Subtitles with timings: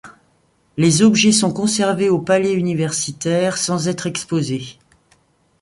[0.77, 4.79] Les objets sont conservés au Palais universitaire, sans être exposés.